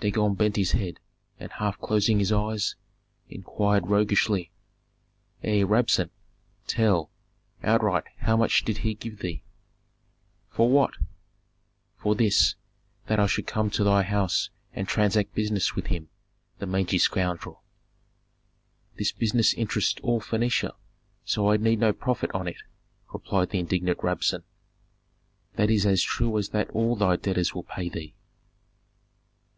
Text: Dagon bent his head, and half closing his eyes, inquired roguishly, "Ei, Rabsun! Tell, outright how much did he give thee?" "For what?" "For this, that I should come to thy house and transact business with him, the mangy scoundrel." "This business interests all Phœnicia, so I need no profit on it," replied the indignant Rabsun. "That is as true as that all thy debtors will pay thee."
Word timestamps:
Dagon 0.00 0.32
bent 0.32 0.56
his 0.56 0.72
head, 0.72 1.00
and 1.38 1.52
half 1.52 1.78
closing 1.78 2.18
his 2.18 2.32
eyes, 2.32 2.76
inquired 3.28 3.88
roguishly, 3.88 4.50
"Ei, 5.44 5.64
Rabsun! 5.64 6.08
Tell, 6.66 7.10
outright 7.62 8.04
how 8.20 8.38
much 8.38 8.64
did 8.64 8.78
he 8.78 8.94
give 8.94 9.18
thee?" 9.18 9.42
"For 10.48 10.70
what?" 10.70 10.94
"For 11.98 12.14
this, 12.14 12.54
that 13.06 13.20
I 13.20 13.26
should 13.26 13.46
come 13.46 13.68
to 13.72 13.84
thy 13.84 14.02
house 14.02 14.48
and 14.72 14.88
transact 14.88 15.34
business 15.34 15.74
with 15.76 15.88
him, 15.88 16.08
the 16.58 16.64
mangy 16.64 16.96
scoundrel." 16.96 17.62
"This 18.96 19.12
business 19.12 19.52
interests 19.52 20.00
all 20.02 20.22
Phœnicia, 20.22 20.74
so 21.26 21.50
I 21.50 21.58
need 21.58 21.80
no 21.80 21.92
profit 21.92 22.30
on 22.34 22.48
it," 22.48 22.62
replied 23.12 23.50
the 23.50 23.58
indignant 23.58 23.98
Rabsun. 23.98 24.42
"That 25.56 25.70
is 25.70 25.84
as 25.84 26.02
true 26.02 26.38
as 26.38 26.48
that 26.48 26.70
all 26.70 26.96
thy 26.96 27.16
debtors 27.16 27.54
will 27.54 27.64
pay 27.64 27.90
thee." 27.90 28.14